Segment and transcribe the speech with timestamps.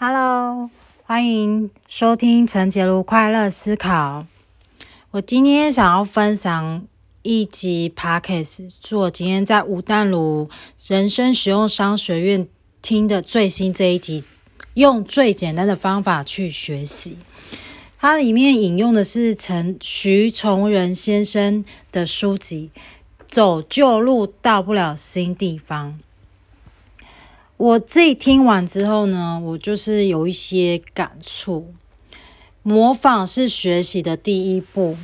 [0.00, 0.70] Hello，
[1.02, 4.26] 欢迎收听陈杰如快乐思考。
[5.10, 6.86] 我今天想要分享
[7.22, 10.48] 一集 Podcast，是我今天在吴淡如
[10.86, 12.46] 人生实用商学院
[12.80, 14.22] 听的最新这一集，
[14.74, 17.18] 用最简单的方法去学习。
[17.98, 22.70] 它里面引用的是陈徐崇仁先生的书籍
[23.28, 25.98] 《走旧路到不了新地方》。
[27.58, 31.74] 我自己听完之后呢，我就是有一些感触。
[32.62, 34.96] 模仿是学习的第一步。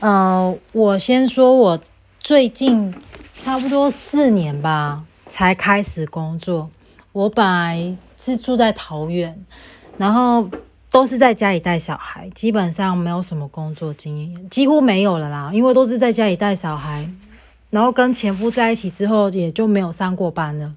[0.00, 1.80] 呃，我先说，我
[2.18, 2.92] 最近
[3.32, 6.68] 差不多四年吧，才开始工作。
[7.12, 9.44] 我本来是住在桃园，
[9.98, 10.50] 然后
[10.90, 15.52] 都是在家里带小孩，基本上没有什么工作经验，几乎没有了啦。
[15.54, 17.08] 因为都是在家里带小孩，
[17.70, 20.74] 然后跟前夫在一起之后，也就没有上过班了。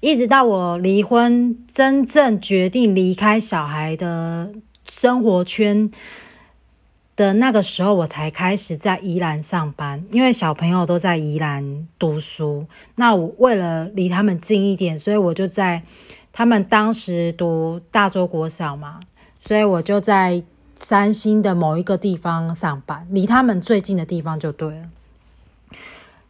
[0.00, 4.52] 一直到我离婚，真正决定离开小孩的
[4.88, 5.90] 生活圈
[7.14, 10.04] 的那个时候，我才开始在宜兰上班。
[10.10, 15.82] 因为小朋友都在宜兰读书，那我为了离他们近一点，所以我就在
[16.32, 18.98] 他们当时读大洲国小嘛，
[19.38, 20.42] 所以我就在
[20.74, 24.88] 三星的某一个地方上班，离他们最近的地方就对了。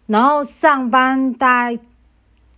[0.06, 1.78] 然后上班大概。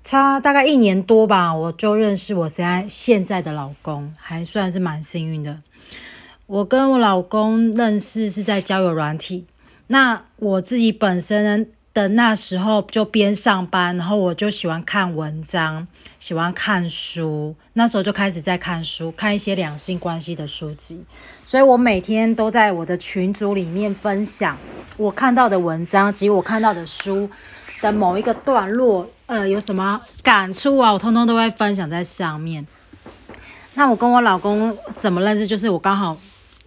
[0.05, 5.62] 差大概一年多吧，我就认识我现在现在的老公，还算是蛮幸运的。
[6.46, 9.46] 我跟我老公认识是在交友软体，
[9.86, 15.88] 那我自己本身的那时候就边上班，然后我就喜欢看文章，
[16.20, 21.02] 喜欢看书，那时候就开始在看书，看一些两性关系的书籍，
[21.46, 24.58] 所以我每天都在我的群组里面分享
[24.98, 27.30] 我看到的文章及我看到的书
[27.80, 29.08] 的某一个段落。
[29.27, 30.92] 呃，有什么感触啊？
[30.92, 32.67] 我通通都会分享在上面。
[33.75, 35.47] 那我跟我老公怎么认识？
[35.47, 36.17] 就是我刚好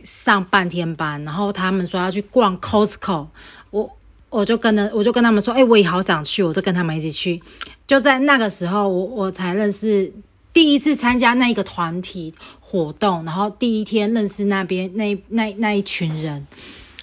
[0.04, 3.28] 上半天班，然后他们说要去逛 Costco，
[3.70, 3.98] 我
[4.32, 7.42] 我就跟着，我就跟他们说，哎，我也好想去，我就跟他们一起去。
[7.86, 10.12] 就在那个时候，我我才认识
[10.52, 16.48] 第一次参加那一个团体活动，然后第一天认识那边那那那一群人，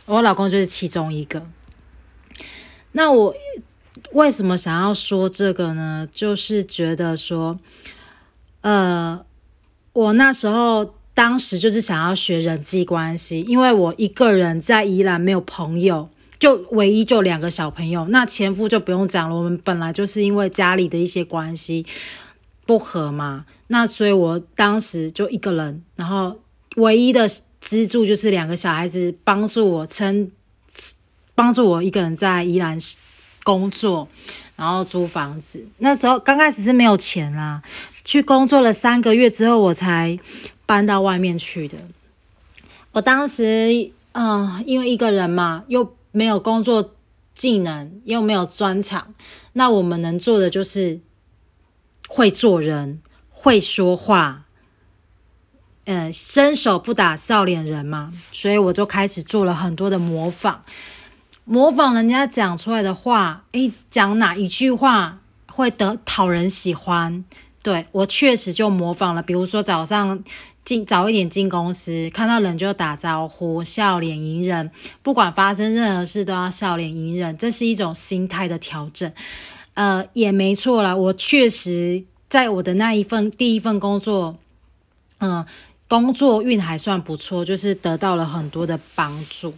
[0.06, 1.46] 我老公就是其中一个。
[2.90, 3.32] 那我。
[4.14, 6.08] 为什么想要说这个呢？
[6.12, 7.58] 就是觉得说，
[8.60, 9.24] 呃，
[9.92, 16.08] 我那时候当时就是想要学人际关系，因为我一个人在宜兰没有朋友，
[16.38, 18.06] 就唯一就两个小朋友。
[18.06, 21.84] 那前夫就不用讲了，我们本来就是因为家里的一些关系
[22.64, 26.38] 不和嘛，那所以我当时就一个人，然后
[26.76, 27.28] 唯一的
[27.60, 30.30] 资助就是两个小孩子帮助我撑，
[31.34, 32.78] 帮助我一个人在宜兰。
[33.44, 34.08] 工作，
[34.56, 35.64] 然后租房子。
[35.78, 37.62] 那时候刚开始是没有钱啦，
[38.04, 40.18] 去工作了三个月之后，我才
[40.66, 41.78] 搬到外面去的。
[42.90, 46.94] 我当时，嗯，因为一个人嘛，又没有工作
[47.34, 49.14] 技能，又没有专长，
[49.52, 51.00] 那我们能做的就是
[52.08, 53.00] 会做人，
[53.30, 54.44] 会说话，
[55.84, 60.64] 嗯，伸手不打笑脸人嘛，所以我就开始做了很多的模仿。
[61.44, 67.24] 模仿人家讲出来的话，诶，讲哪一句话会得讨人喜欢？
[67.62, 69.22] 对我确实就模仿了。
[69.22, 70.22] 比如说早上
[70.64, 74.70] 进早一点进公司，看到人就打招呼，笑脸迎人，
[75.02, 79.10] 不管发生任何事都要笑脸迎人，这是一种心态的调整。
[79.74, 84.36] 呃，也没错啦，我确实在我的那一份第一份工作，
[85.18, 85.44] 嗯，
[85.88, 89.54] 工作运还算不错，就是得到了很多的帮助。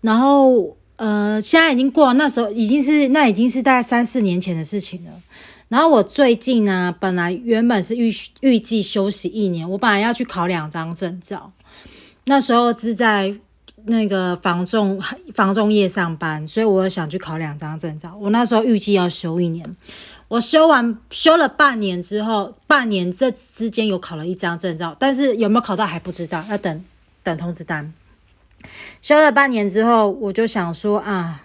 [0.00, 5.10] 然后，呃，现在已经过，那时候已经是那已经是大概三四年前的事情了。
[5.68, 11.52] 然后我最近呢，本来原本是预预计休息一年，我本来要去考两张证照。
[12.24, 13.34] 那时候是在
[13.84, 15.00] 那个房仲
[15.34, 18.16] 房仲业上班，所以我想去考两张证照。
[18.20, 19.76] 我那时候预计要休一年，
[20.28, 26.84] 我休完休了半年之后，半年这之间有考了一张证照，但是有没有考到还不知道，要等
[27.22, 27.92] 等通知单。
[29.02, 31.42] 修了半年之后，我就想说啊，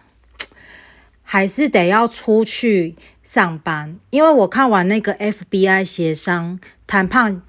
[1.23, 7.41] 还是得要出去上班，因为我看完那个 FBI 协商谈判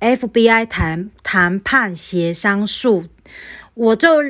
[0.00, 3.06] ，FBI 谈谈判协商术，
[3.74, 4.22] 我就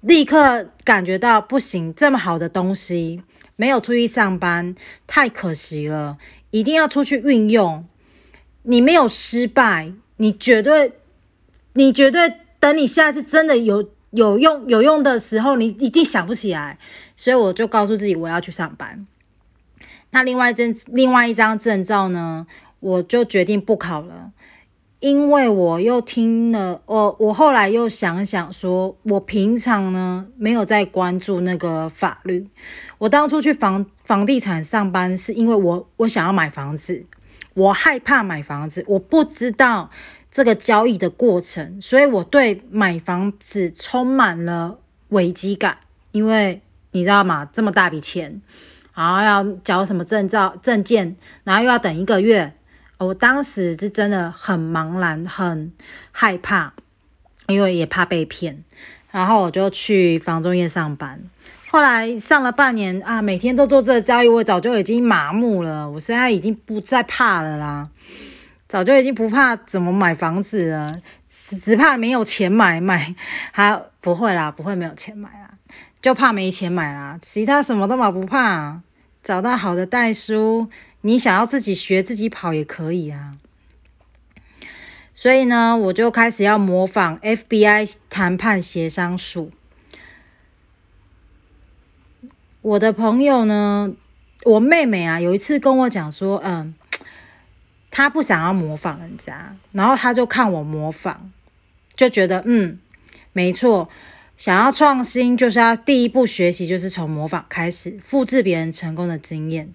[0.00, 3.22] 立刻感觉到不行，这么好的东西
[3.56, 4.74] 没有出去上班，
[5.06, 6.16] 太可惜了，
[6.50, 7.84] 一定要出去运用。
[8.62, 10.92] 你没有失败，你绝对，
[11.72, 13.90] 你绝对等你下次真的有。
[14.12, 16.78] 有用有用的时候，你一定想不起来，
[17.16, 19.06] 所以我就告诉自己我要去上班。
[20.10, 22.46] 那另外一证，另外一张证照呢，
[22.80, 24.32] 我就决定不考了，
[25.00, 32.46] 因为我又听了，我我后来又想想说，我平常呢没有在关注那个法律。
[32.98, 37.06] 我当初去房房地产上班，是因为我我想要买房子，
[37.54, 39.90] 我害怕买房子，我不知道
[40.32, 44.78] 这个交易的过程，所以我对买房子充满了
[45.10, 45.78] 危机感，
[46.10, 47.48] 因为你知道吗？
[47.52, 48.42] 这么大笔钱。
[48.94, 52.52] 然后要缴什么证照、证件，然后又要等一个月。
[52.98, 55.72] 我当时是真的很茫然、很
[56.10, 56.74] 害怕，
[57.48, 58.62] 因为也怕被骗。
[59.10, 61.22] 然后我就去房中业上班。
[61.70, 65.90] 后来上了半年啊，每天都做这个交易，我早就已经麻木了。
[65.90, 67.88] 我现在已经不再怕了啦，
[68.72, 70.90] 早就已经不怕怎么买房子了，
[71.28, 73.14] 只只怕没有钱买买。
[73.52, 75.50] 还不会啦，不会没有钱买啦。
[76.00, 78.80] 就怕没钱买啦，其他什么都嘛不怕。
[79.22, 80.70] 找到好的代书，
[81.02, 83.36] 你想要自己学自己跑也可以啊。
[85.14, 89.52] 所以呢，我就开始要模仿 FBI 谈判协商术。
[92.62, 93.92] 我的朋友呢，
[94.46, 96.74] 我妹妹啊，有一次跟我讲说，嗯，
[97.92, 101.30] 他不想要模仿人家，然后他就看我模仿，
[101.94, 102.78] 就觉得嗯，
[103.32, 103.88] 没错。
[104.38, 109.72] 想要创新，就是要第一步学习，就是从模仿开始，复制别人成功的经验。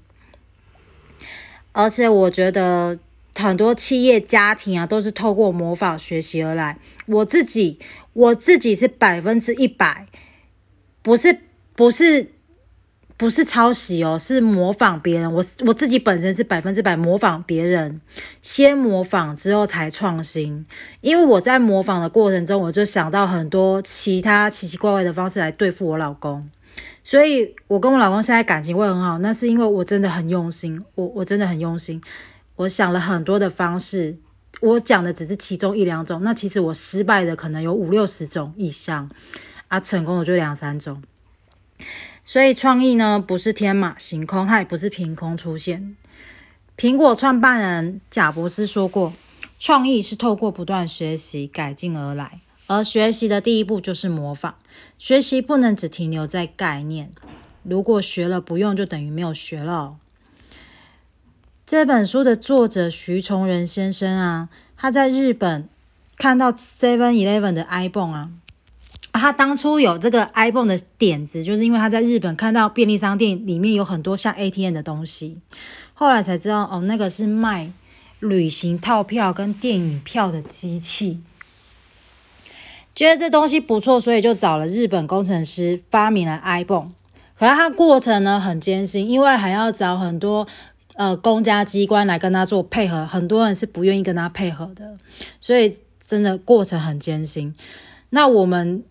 [1.71, 2.99] 而且我觉得
[3.35, 6.79] 很多企业家庭啊，都是透过模仿学习而来。
[7.05, 7.79] 我自己，
[8.13, 10.07] 我自己是百分之一百，
[11.03, 11.39] 不是，
[11.75, 12.31] 不是。
[13.17, 15.33] 不是抄袭哦，是模仿别人。
[15.33, 17.99] 我我自己本身是百分之百模仿别人，
[18.43, 20.65] 先模仿之后才创新。
[21.01, 26.47] 因为我在模仿的过程中，我就想到很多其他奇奇怪怪的方式来对付我老公，
[27.03, 29.17] 所以我跟我老公现在感情会很好。
[29.17, 31.99] 那是因为我真的很用心，我我真的很用心，
[32.55, 34.15] 我想了很多的方式。
[34.61, 39.09] 我讲的只是其中一两种，那其实我失败的可能有五六十种以上，
[39.67, 41.01] 啊，成功的就两三种。
[42.27, 45.95] 所以创意呢，不是天马行空，它也不是凭空出现。
[46.77, 49.13] 苹果创办人贾博士说过，
[49.57, 54.55] 创意是透过不断学习改进而来，而学习的第一步就是模仿。
[54.99, 57.11] 学习不能只停留在概念，
[57.63, 59.95] 如果学了不用，就等于没有学了。
[61.65, 65.69] 这本书的作者徐崇仁先生啊，他在日本
[66.17, 68.11] 看到 Seven Eleven 的 iPhone
[69.17, 75.37] 他当初有这个 iPhone 的点子，就是因为他在日本看到便利商店里面有很多像 ATM 的东西，
[75.93, 77.71] 后来才知道哦，那个是卖
[78.19, 81.19] 旅行套票跟电影票的机器。
[82.95, 86.91] 觉得这东西不错，所以就找了日本工程师发明了 iPhone。
[87.37, 90.47] 可是它过程呢很艰辛，因为还要找很多
[90.95, 94.97] 呃公家机关来跟他做配合，很多人是不愿意跟他配合的，
[95.39, 97.55] 所以真的过程很艰辛。
[98.09, 98.83] 那我们。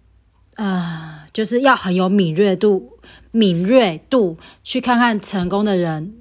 [0.56, 2.99] 啊，就是要很有敏锐度，
[3.31, 6.14] 敏锐度去看看成功的人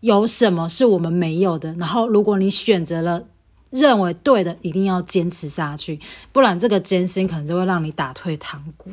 [0.00, 1.74] 有什么是我们没有的。
[1.74, 3.24] 然后，如果你选择了
[3.70, 6.00] 认为对的，一定要坚持下去，
[6.32, 8.90] 不然这个艰辛可能就会让你打退堂鼓。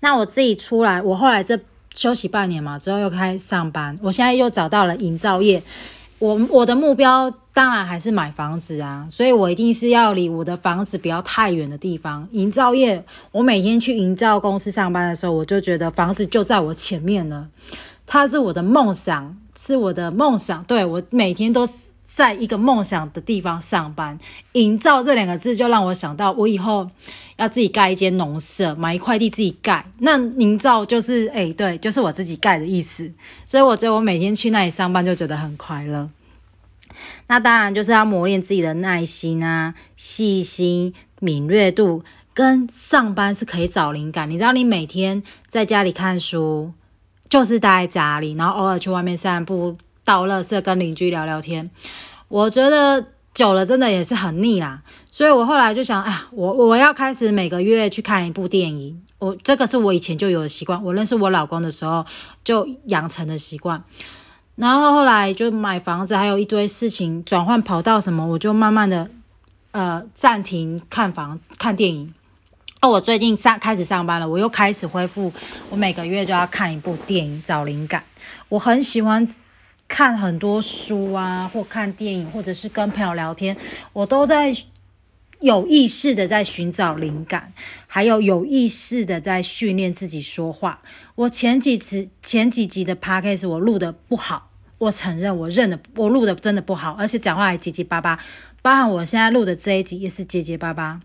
[0.00, 1.60] 那我自己出来，我后来这
[1.94, 5.62] 休息半年嘛，之后又开始上班，我现在又找到了营造业。
[6.22, 12.28] 我我的目标当然还是买房子啊，所以我一定是要离我的房子不要太远的地方。
[12.30, 17.48] 营造业，我每天去营造公司上班的时候，我就觉得房子就在我前面了，
[18.06, 20.62] 它是我的梦想，是我的梦想。
[20.62, 21.66] 对我每天都
[22.14, 24.18] 在一个梦想的地方上班。
[24.52, 26.90] 营造这两个字就让我想到，我以后
[27.36, 29.86] 要自己盖一间农舍，买一块地自己盖。
[29.98, 33.10] 那营造就是，哎，对，就是我自己盖的意思。
[33.46, 36.10] 所以我觉得我每天去那里上班就觉得很快乐。
[37.28, 42.04] 那当然就是要磨练自己的耐心啊、细心、敏锐度，
[42.34, 44.28] 跟上班是可以找灵感。
[44.28, 46.72] 你知道，你每天在家里看书，
[47.30, 51.70] 就是待在家里，然后偶尔去外面散步、倒垃圾、跟邻居聊聊天。
[52.28, 53.04] 我觉得
[53.34, 54.82] 久了真的也是很腻啦。
[55.10, 59.02] 所以我后来就想，哎，我我要开始每个月去看一部电影。
[59.18, 62.04] 我这个是我以前就有的习惯，我认识我老公的时候
[62.42, 63.84] 就养成的习惯。
[64.56, 69.08] 然后后来就买房子，还有一堆事情转换跑道什么，我就慢慢的
[69.70, 72.12] 呃暂停看房看电影。
[72.80, 75.32] 哦，我最近上开始上班了，我又开始恢复，
[75.70, 78.02] 我每个月就要看一部电影找灵感。
[78.48, 79.26] 我很喜欢
[79.92, 83.54] 看很多书啊，或看电影，或者是跟朋友聊天，
[83.92, 84.50] 我都在
[85.40, 87.52] 有意识的在寻找灵感，
[87.86, 90.80] 还有有意识的在训练自己说话。
[91.14, 98.18] 我前几次前几集的 podcast 我录的不好，我承认我认的我录的真的不好，而且讲话还结结巴巴，
[98.62, 101.02] 包含我现在录的这一集也是结结巴巴。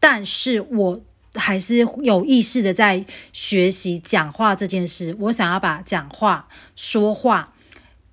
[0.00, 1.02] 但是我
[1.34, 7.50] 还是有意识的在学习讲话这件事，我想要把讲话说话。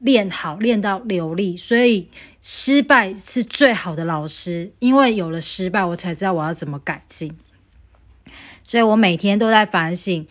[0.02, 2.10] 练好，练到流利，所以
[2.42, 7.38] 失败是最好的老师，因为有了失败，我才知道我要怎么改进。
[8.68, 10.26] 所以我每天都在反省，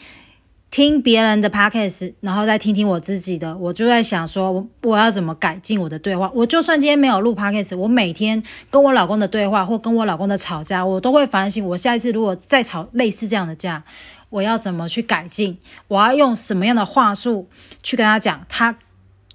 [0.73, 6.29] 听别人的 podcast，然后再听听我自己的，我就在想说，我我要怎么改进我的对话。
[6.35, 13.85] 我就算今天没有录 podcast，我每天跟我老公的对话，或跟我老公的吵架，我都会反省，我下一次如果再吵类似这样的架，
[14.31, 15.59] 我要怎么去改进？
[15.87, 17.49] 我要用什么样的话术
[17.85, 18.45] 去跟他讲？
[18.49, 18.77] 他。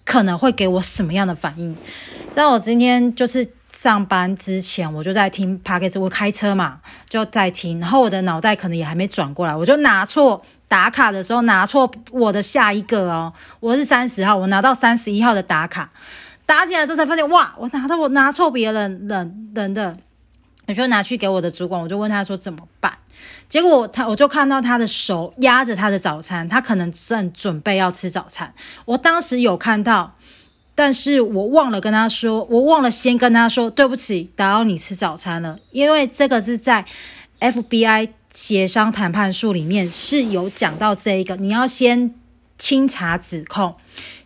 [0.05, 1.75] 可能会给我什么样的反应？
[2.29, 15.89] 像我今天就是上班之前，我就在听 p o d c a s 我开车嘛，就在听，然后我的脑袋可能也还没转过来，我就拿错打卡的时候拿错我的下一个哦，我是三十号，我拿到三十一号的打卡，
[16.45, 19.97] 打起来之后才发现，哇，我拿到我拿错别人人人的。
[20.67, 22.91] 我就拿去给我的主管，我就问他说怎么办？
[23.47, 28.53] 结果他我就看到他的手压着他的早餐，他可能正准备要吃早餐。
[28.85, 30.15] 我当时有看到，
[30.73, 35.57] 但是我忘了跟他说，我忘了先跟他说对不起，打扰你吃早餐了。
[35.71, 36.85] 因为这个是在
[37.39, 42.13] FBI 协商谈判术里面是有讲到这一个，你要先
[42.57, 43.75] 清查指控，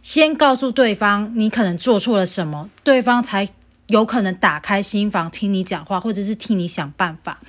[0.02, 3.50] 先告诉对方你可能做错了什么，对方才。
[3.90, 7.40] 有可能打开心房听你讲话，或者是替你想办法。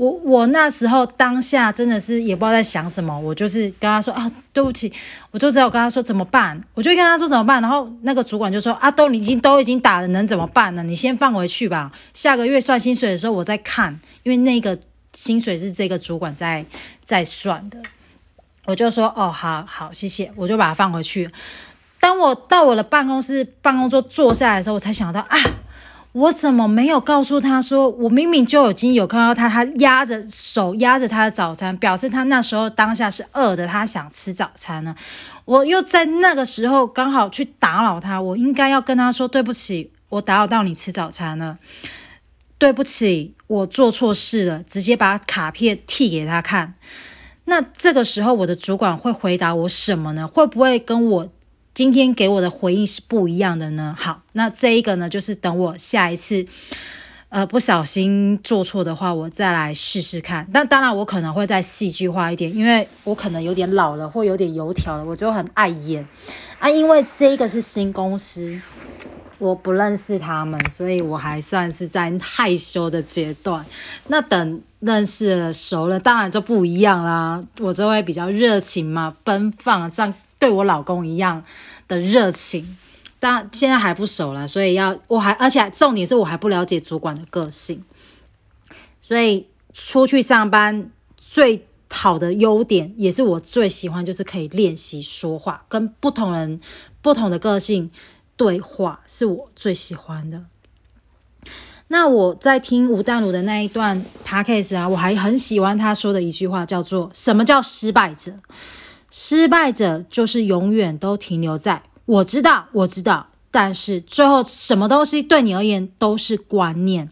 [0.00, 4.90] 我我那时候当下真的是也不知道在想什么，我就是跟他说啊，对不起，
[5.30, 7.60] 我就只有跟他说怎么办，我就跟他说怎么办。
[7.60, 10.82] 然后那个主管就说啊，都你已经都已经打了，能怎么办呢？
[10.82, 14.78] 你先放回去吧，下个月算薪水的时候我再看，因为那个
[15.12, 16.64] 薪水是这个主管在
[17.04, 17.76] 在算的。
[18.64, 21.30] 我就说哦，好好，谢谢，我就把它放回去。
[22.00, 25.36] 当我到我的办公室办公桌坐下来的时候，我才想到啊。
[26.12, 34.94] 我怎么没有告诉他说，我明明就已经有看到他，他压着手压着他的早餐，表示他那时候当下是饿的，他想吃早餐呢。
[35.44, 41.58] 我又在那个时候刚好去打扰他，我应该要跟他说对不起，我打扰到你吃早餐了，
[42.58, 46.74] 对不起，我做错事了，直接把卡片递给他看。
[47.44, 50.26] 那这个时候我的主管会回答我什么呢？
[50.26, 51.28] 会不会跟我？
[51.72, 53.94] 今天给我的回应是不一样的呢。
[53.98, 56.44] 好，那这一个呢，就是等我下一次，
[57.28, 60.46] 呃，不小心做错的话，我再来试试看。
[60.52, 66.06] 但当然，我可能会再戏剧化一点，因为我可能有点老了，或有点油条了，我就很爱演
[66.58, 66.68] 啊。
[66.68, 68.60] 因为这个是新公司，
[69.38, 73.64] 我不认识他们，所以我还算是在害羞的阶段。
[74.08, 77.40] 那等认识了、熟了，当然就不一样啦。
[77.60, 81.44] 我就会比较热情嘛，奔放，像对我老公一样。
[81.90, 82.78] 的热情，
[83.18, 87.82] 但现在还不熟了，所以要我还而且重点是我还不了解主管的个性，
[89.02, 96.60] 所以出去上班最好的优点也是我最喜欢，就是可以练习说话，跟不同人
[97.02, 97.90] 不同的个性
[98.36, 100.44] 对话，是我最喜欢的。
[101.88, 108.34] 那我在听吴淡如的那一段 podcast 啊，我还很喜欢他说的一句话，叫做“什么叫失败者”。
[109.10, 117.10] 失败者就是永远都停留在我知道，我知道，但是最后什么东西对你而言都是观念。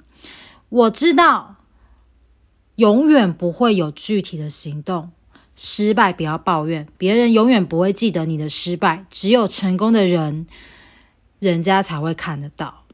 [0.69, 1.57] 我知道，
[2.77, 5.11] 永远不会有具体的行动。
[5.57, 10.47] 失败不要抱怨，别人永远不会记得你的失败，只有成功的人，
[11.41, 12.85] 人家才会看得到。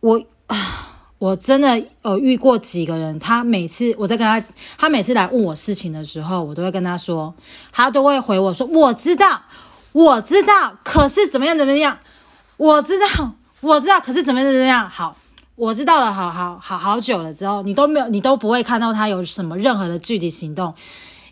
[0.00, 0.92] 我啊。
[1.18, 4.46] 我真的呃遇过几个人，他每次我在跟他，
[4.76, 7.34] 他每次来问我事情的时候，我都会跟他说，
[7.72, 9.40] 他都会回我说：“我知道，
[9.92, 11.98] 我知道，可是怎么样怎么样？
[12.58, 14.90] 我知道，我知道，可是怎么样怎么样？
[14.90, 15.16] 好，
[15.54, 20.74] 我知道了，好好好好久了之后，你都没有，你都不会看到他有什么任何的具体行动，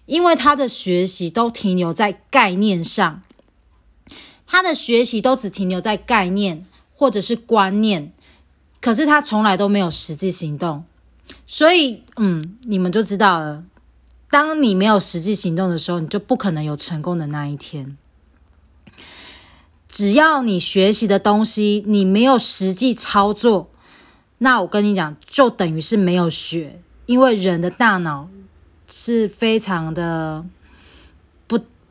[0.07, 3.21] 因为他的学习都停留在概念上，
[4.47, 6.65] 他的学习都只停留在概念
[6.95, 8.11] 或者是观念。”
[8.85, 10.85] 可是他从来都没有实际行动，
[11.47, 13.65] 所以嗯，你们就知道了。
[14.31, 17.97] 当你没有实际行动的时候，你就不可能有成功的那一天。
[19.89, 23.71] 只要你学习的东西你没有实际操作，
[24.37, 26.83] 那我跟你讲，就等于是没有学。
[27.07, 28.29] 因为人的大脑
[28.91, 30.45] 是非常的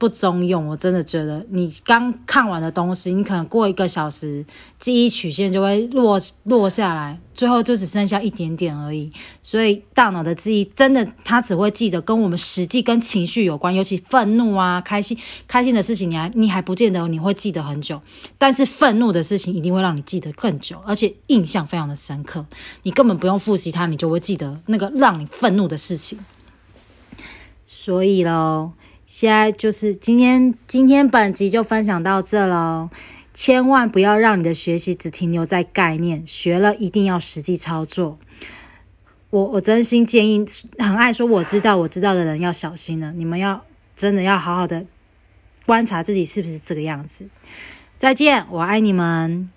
[0.04, 0.68] 不中用。
[0.68, 4.46] 我真的觉得，你刚看完的东西，你可能过一个小时，
[4.78, 9.10] 记忆曲线就会落落下来，最后就只剩下一点点而已。
[9.42, 15.18] 所以大脑的记忆真的，它只会记得跟我们实际跟情绪有关，尤其愤怒啊、开心、
[15.48, 18.02] 开心的事情，你还你还不见得你会记得很久，
[18.38, 22.46] 但是愤怒的事情一定会让你记得更久，而且印象非常的深刻。
[22.82, 26.20] 你根本不用复习它，你就会记得那个让你愤怒的事情。
[27.66, 28.74] 所以喽，
[29.15, 32.89] 现在就是今天，今天本集就分享到这喽。
[33.32, 38.17] 千万不要让你的学习只停留在概念，学了一定要实际操作。
[39.29, 40.43] 我我真心建议，
[40.79, 43.12] 很爱说我知道我知道的人要小心了。
[43.12, 43.63] 你们要
[43.96, 44.84] 真的要好好的
[45.67, 47.27] 观察自己是不是这个样子。
[48.00, 49.53] 再见，我爱你们。